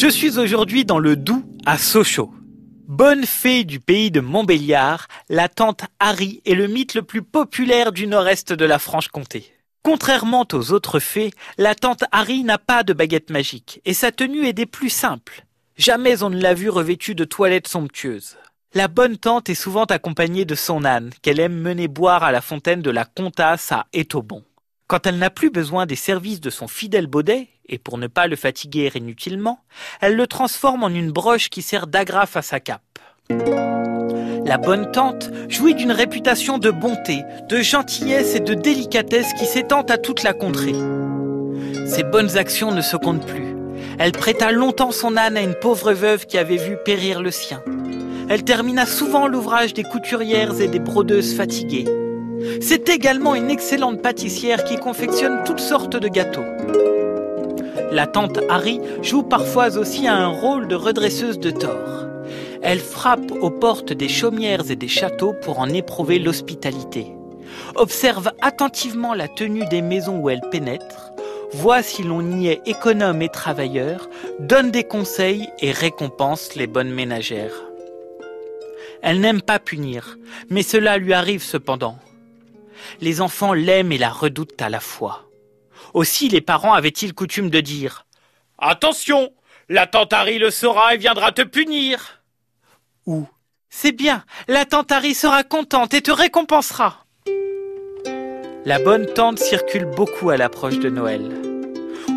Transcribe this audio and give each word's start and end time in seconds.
Je 0.00 0.08
suis 0.08 0.38
aujourd'hui 0.38 0.86
dans 0.86 0.98
le 0.98 1.14
Doubs, 1.14 1.44
à 1.66 1.76
Sochaux. 1.76 2.32
Bonne 2.88 3.26
fée 3.26 3.64
du 3.64 3.80
pays 3.80 4.10
de 4.10 4.20
Montbéliard, 4.20 5.08
la 5.28 5.50
tante 5.50 5.82
Harry 5.98 6.40
est 6.46 6.54
le 6.54 6.68
mythe 6.68 6.94
le 6.94 7.02
plus 7.02 7.20
populaire 7.20 7.92
du 7.92 8.06
nord-est 8.06 8.54
de 8.54 8.64
la 8.64 8.78
Franche-Comté. 8.78 9.52
Contrairement 9.82 10.48
aux 10.54 10.72
autres 10.72 11.00
fées, 11.00 11.32
la 11.58 11.74
tante 11.74 12.04
Harry 12.12 12.44
n'a 12.44 12.56
pas 12.56 12.82
de 12.82 12.94
baguette 12.94 13.28
magique 13.28 13.82
et 13.84 13.92
sa 13.92 14.10
tenue 14.10 14.46
est 14.46 14.54
des 14.54 14.64
plus 14.64 14.88
simples. 14.88 15.44
Jamais 15.76 16.22
on 16.22 16.30
ne 16.30 16.40
l'a 16.40 16.54
vue 16.54 16.70
revêtue 16.70 17.14
de 17.14 17.26
toilettes 17.26 17.68
somptueuses. 17.68 18.38
La 18.72 18.88
bonne 18.88 19.18
tante 19.18 19.50
est 19.50 19.54
souvent 19.54 19.84
accompagnée 19.84 20.46
de 20.46 20.54
son 20.54 20.86
âne, 20.86 21.10
qu'elle 21.20 21.40
aime 21.40 21.60
mener 21.60 21.88
boire 21.88 22.22
à 22.22 22.32
la 22.32 22.40
fontaine 22.40 22.80
de 22.80 22.90
la 22.90 23.04
Comtasse 23.04 23.70
à 23.70 23.84
Étobon. 23.92 24.44
Quand 24.86 25.06
elle 25.06 25.18
n'a 25.18 25.30
plus 25.30 25.50
besoin 25.50 25.84
des 25.84 25.94
services 25.94 26.40
de 26.40 26.50
son 26.50 26.68
fidèle 26.68 27.06
baudet, 27.06 27.48
et 27.70 27.78
pour 27.78 27.96
ne 27.96 28.08
pas 28.08 28.26
le 28.26 28.36
fatiguer 28.36 28.90
inutilement, 28.94 29.60
elle 30.00 30.16
le 30.16 30.26
transforme 30.26 30.82
en 30.82 30.88
une 30.88 31.12
broche 31.12 31.48
qui 31.48 31.62
sert 31.62 31.86
d'agrafe 31.86 32.36
à 32.36 32.42
sa 32.42 32.60
cape. 32.60 32.82
La 34.44 34.58
bonne 34.58 34.90
tante 34.90 35.30
jouit 35.48 35.74
d'une 35.74 35.92
réputation 35.92 36.58
de 36.58 36.70
bonté, 36.70 37.22
de 37.48 37.60
gentillesse 37.60 38.34
et 38.34 38.40
de 38.40 38.54
délicatesse 38.54 39.32
qui 39.38 39.46
s'étend 39.46 39.82
à 39.82 39.96
toute 39.96 40.24
la 40.24 40.32
contrée. 40.32 40.74
Ses 41.86 42.02
bonnes 42.02 42.36
actions 42.36 42.72
ne 42.72 42.80
se 42.80 42.96
comptent 42.96 43.26
plus. 43.26 43.54
Elle 43.98 44.12
prêta 44.12 44.50
longtemps 44.50 44.92
son 44.92 45.16
âne 45.16 45.36
à 45.36 45.42
une 45.42 45.54
pauvre 45.54 45.92
veuve 45.92 46.26
qui 46.26 46.38
avait 46.38 46.56
vu 46.56 46.76
périr 46.84 47.22
le 47.22 47.30
sien. 47.30 47.62
Elle 48.28 48.44
termina 48.44 48.86
souvent 48.86 49.28
l'ouvrage 49.28 49.74
des 49.74 49.82
couturières 49.84 50.60
et 50.60 50.68
des 50.68 50.78
brodeuses 50.78 51.34
fatiguées. 51.34 51.86
C'est 52.60 52.88
également 52.88 53.34
une 53.34 53.50
excellente 53.50 54.02
pâtissière 54.02 54.64
qui 54.64 54.76
confectionne 54.76 55.44
toutes 55.44 55.60
sortes 55.60 55.96
de 55.96 56.08
gâteaux. 56.08 56.44
La 57.90 58.06
tante 58.06 58.38
Harry 58.48 58.80
joue 59.02 59.22
parfois 59.22 59.76
aussi 59.76 60.06
un 60.06 60.28
rôle 60.28 60.68
de 60.68 60.74
redresseuse 60.74 61.38
de 61.38 61.50
tort. 61.50 62.06
Elle 62.62 62.78
frappe 62.78 63.32
aux 63.40 63.50
portes 63.50 63.92
des 63.92 64.08
chaumières 64.08 64.70
et 64.70 64.76
des 64.76 64.88
châteaux 64.88 65.34
pour 65.42 65.58
en 65.58 65.68
éprouver 65.68 66.18
l'hospitalité. 66.18 67.06
Observe 67.74 68.30
attentivement 68.40 69.14
la 69.14 69.28
tenue 69.28 69.64
des 69.66 69.82
maisons 69.82 70.18
où 70.18 70.30
elle 70.30 70.42
pénètre, 70.50 71.12
voit 71.52 71.82
si 71.82 72.02
l'on 72.02 72.38
y 72.38 72.48
est 72.48 72.62
économe 72.66 73.22
et 73.22 73.28
travailleur, 73.28 74.08
donne 74.38 74.70
des 74.70 74.84
conseils 74.84 75.48
et 75.60 75.72
récompense 75.72 76.54
les 76.54 76.66
bonnes 76.66 76.92
ménagères. 76.92 77.64
Elle 79.02 79.20
n'aime 79.20 79.42
pas 79.42 79.58
punir, 79.58 80.18
mais 80.48 80.62
cela 80.62 80.98
lui 80.98 81.12
arrive 81.12 81.42
cependant 81.42 81.96
les 83.00 83.20
enfants 83.20 83.52
l'aiment 83.52 83.92
et 83.92 83.98
la 83.98 84.10
redoutent 84.10 84.60
à 84.60 84.68
la 84.68 84.80
fois. 84.80 85.29
Aussi 85.94 86.28
les 86.28 86.40
parents 86.40 86.74
avaient-ils 86.74 87.14
coutume 87.14 87.50
de 87.50 87.60
dire 87.60 88.06
Attention, 88.58 89.32
la 89.68 89.86
tante 89.86 90.12
Harry 90.12 90.38
le 90.38 90.50
saura 90.50 90.94
et 90.94 90.98
viendra 90.98 91.32
te 91.32 91.42
punir. 91.42 92.22
Ou 93.06 93.26
C'est 93.68 93.92
bien, 93.92 94.24
la 94.48 94.64
tante 94.64 94.92
Harry 94.92 95.14
sera 95.14 95.42
contente 95.42 95.94
et 95.94 96.02
te 96.02 96.10
récompensera. 96.10 97.04
La 98.66 98.78
bonne 98.78 99.06
tante 99.06 99.38
circule 99.38 99.86
beaucoup 99.86 100.30
à 100.30 100.36
l'approche 100.36 100.78
de 100.78 100.90
Noël. 100.90 101.22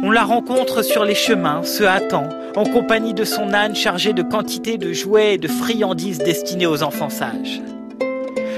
On 0.04 0.12
la 0.12 0.24
rencontre 0.24 0.84
sur 0.84 1.06
les 1.06 1.16
chemins, 1.16 1.64
se 1.64 1.84
hâtant, 1.84 2.28
en 2.56 2.66
compagnie 2.66 3.14
de 3.14 3.24
son 3.24 3.54
âne 3.54 3.76
chargé 3.76 4.12
de 4.14 4.22
quantités 4.22 4.78
de 4.78 4.92
jouets 4.92 5.36
et 5.36 5.38
de 5.38 5.48
friandises 5.48 6.18
destinées 6.18 6.68
aux 6.68 6.84
enfants 6.84 7.10
sages. 7.10 7.62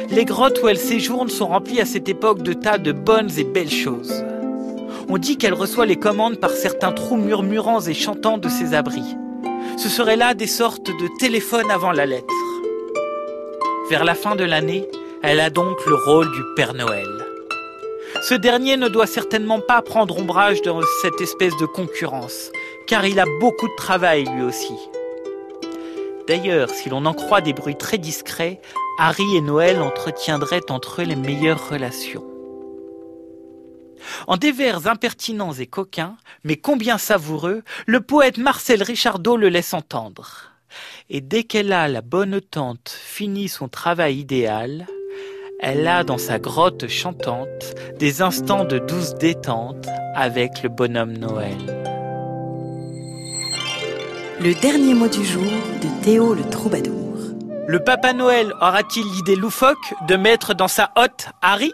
Les 0.10 0.26
grottes 0.26 0.62
où 0.64 0.68
elle 0.68 0.80
séjourne 0.80 1.30
sont 1.30 1.48
remplies 1.48 1.82
à 1.82 1.86
cette 1.86 2.10
époque 2.10 2.42
de 2.42 2.54
tas 2.54 2.78
de 2.78 2.92
bonnes 2.92 3.30
et 3.38 3.44
belles 3.44 3.70
choses. 3.72 4.26
On 5.08 5.18
dit 5.20 5.38
qu'elle 5.38 5.54
reçoit 5.54 5.86
les 5.86 5.98
commandes 5.98 6.40
par 6.40 6.50
certains 6.50 6.92
trous 6.92 7.18
murmurants 7.18 7.82
et 7.82 7.94
chantants 7.94 8.40
de 8.40 8.50
ses 8.50 8.74
abris. 8.74 9.16
Ce 9.78 9.88
seraient 9.88 10.16
là 10.16 10.34
des 10.34 10.48
sortes 10.48 10.88
de 10.88 11.20
téléphones 11.20 11.70
avant 11.70 11.92
la 11.92 12.08
lettre. 12.08 12.34
Vers 13.90 14.04
la 14.04 14.16
fin 14.16 14.36
de 14.36 14.44
l'année, 14.44 14.88
elle 15.22 15.40
a 15.40 15.52
donc 15.52 15.86
le 15.86 15.96
rôle 15.96 16.32
du 16.32 16.42
Père 16.56 16.74
Noël. 16.74 17.08
Ce 18.24 18.34
dernier 18.34 18.78
ne 18.78 18.88
doit 18.88 19.06
certainement 19.06 19.60
pas 19.60 19.84
prendre 19.84 20.18
ombrage 20.18 20.64
dans 20.64 20.82
cette 21.02 21.22
espèce 21.22 21.56
de 21.58 21.68
concurrence, 21.68 22.52
car 22.88 23.06
il 23.06 23.20
a 23.20 23.26
beaucoup 23.40 23.68
de 23.68 23.76
travail 23.76 24.26
lui 24.26 24.44
aussi. 24.44 24.74
D'ailleurs, 26.28 26.72
si 26.72 26.90
l'on 26.90 27.06
en 27.06 27.14
croit 27.14 27.42
des 27.42 27.54
bruits 27.54 27.78
très 27.78 28.00
discrets, 28.00 28.60
Harry 28.98 29.36
et 29.36 29.42
Noël 29.42 29.82
entretiendraient 29.82 30.72
entre 30.72 31.02
eux 31.02 31.06
les 31.06 31.16
meilleures 31.16 31.70
relations. 31.70 32.24
En 34.28 34.38
des 34.38 34.52
vers 34.52 34.88
impertinents 34.88 35.54
et 35.54 35.68
coquins, 35.68 36.18
mais 36.44 36.58
combien 36.58 36.98
savoureux, 36.98 37.64
le 37.86 38.02
poète 38.02 38.38
Marcel 38.38 38.84
Richardot 38.84 39.38
le 39.38 39.50
laisse 39.50 39.74
entendre. 39.74 40.52
Et 41.10 41.22
dès 41.22 41.44
qu'elle 41.44 41.74
a, 41.74 41.88
la 41.88 42.02
bonne 42.02 42.42
tante, 42.42 42.90
fini 42.90 43.48
son 43.48 43.68
travail 43.68 44.18
idéal, 44.18 44.88
elle 45.62 45.88
a 45.88 46.04
dans 46.04 46.18
sa 46.18 46.38
grotte 46.38 46.88
chantante 46.88 47.76
des 47.98 48.22
instants 48.22 48.66
de 48.66 48.78
douce 48.78 49.16
détente 49.16 49.88
avec 50.14 50.64
le 50.64 50.70
bonhomme 50.70 51.18
Noël. 51.18 51.58
Le 54.42 54.54
dernier 54.60 54.94
mot 54.94 55.08
du 55.08 55.24
jour 55.24 55.44
de 55.44 56.04
Théo 56.04 56.34
le 56.34 56.44
troubadour. 56.50 57.18
Le 57.68 57.80
Papa 57.80 58.14
Noël 58.14 58.54
aura-t-il 58.62 59.06
l'idée 59.06 59.36
loufoque 59.36 59.94
de 60.08 60.16
mettre 60.16 60.54
dans 60.54 60.68
sa 60.68 60.92
hotte 60.98 61.30
Harry? 61.42 61.72